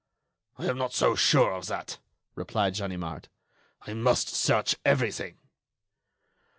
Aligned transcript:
"I 0.57 0.65
am 0.65 0.79
not 0.79 0.93
so 0.95 1.13
sure 1.13 1.53
of 1.53 1.67
that," 1.67 1.99
replied 2.33 2.73
Ganimard. 2.73 3.29
"I 3.85 3.93
must 3.93 4.29
search 4.29 4.75
everything." 4.83 5.37